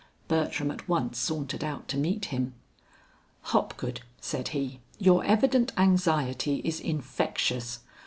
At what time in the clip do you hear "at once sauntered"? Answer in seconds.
0.71-1.63